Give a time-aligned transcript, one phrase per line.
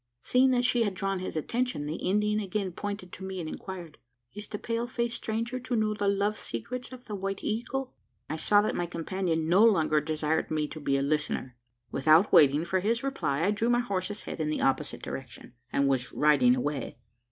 [0.23, 3.99] Seeing that she had drawn his attention, the Indian again pointed to me, and inquired:
[4.33, 7.93] "Is the pale faced stranger to know the love secrets of the White Eagle?"
[8.27, 11.55] I saw that my companion no longer desired me to be a listener.
[11.91, 15.87] Without waiting for his reply, I drew my horse's head in the opposite direction, and
[15.87, 16.97] was riding away.